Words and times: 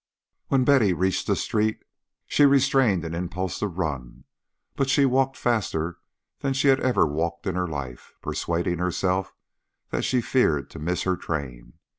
When 0.47 0.63
Betty 0.65 0.93
reached 0.93 1.27
the 1.27 1.35
street, 1.35 1.83
she 2.25 2.47
restrained 2.47 3.05
an 3.05 3.13
impulse 3.13 3.59
to 3.59 3.67
run, 3.67 4.23
but 4.75 4.89
she 4.89 5.05
walked 5.05 5.37
faster 5.37 5.99
than 6.39 6.53
she 6.53 6.69
had 6.69 6.79
ever 6.79 7.05
walked 7.05 7.45
in 7.45 7.53
her 7.53 7.67
life, 7.67 8.15
persuading 8.19 8.79
herself 8.79 9.31
that 9.91 10.03
she 10.03 10.19
feared 10.19 10.71
to 10.71 10.79
miss 10.79 11.03
her 11.03 11.15
train. 11.15 11.73